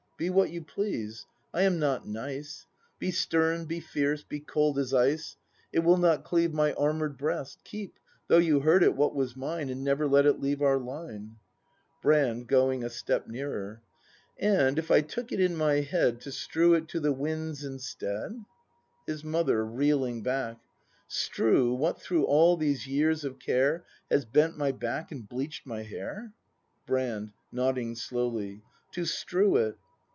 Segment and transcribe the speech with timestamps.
[0.17, 2.67] Be what you please; I am not nice.
[2.99, 5.35] Be stern, be fierce, be cold as ice,
[5.73, 9.69] It will not cleave my armour'd breast; Keep, though you hoard it, what was mine,
[9.69, 11.37] And never let it leave our line!
[12.03, 12.47] Brand.
[12.47, 13.81] [Goi7ig a step nearer.]
[14.37, 18.37] And if I took it in my head To strew it to the winds, instead?
[19.07, 19.65] His Mother.
[19.65, 20.59] [Reeling back.]
[21.07, 25.81] Strew, what through all these years of care Has bent my back and bleach'd my
[25.81, 26.31] hair?
[26.85, 27.31] Brand.
[27.51, 28.61] [Nodding slowly.]
[28.91, 29.79] To strew it.